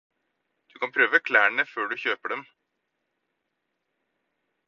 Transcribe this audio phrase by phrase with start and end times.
[0.73, 2.41] Du kan prøve klærne før du kjøper dem.